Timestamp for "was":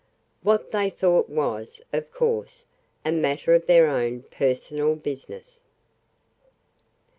1.29-1.79